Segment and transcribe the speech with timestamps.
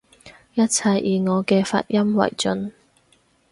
[0.55, 2.71] 一切以我嘅發音爲準